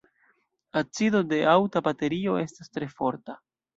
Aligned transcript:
Acido 0.81 1.21
de 1.33 1.39
aŭta 1.53 1.83
baterio 1.91 2.39
estas 2.47 2.73
tre 2.79 2.89
forta. 2.99 3.37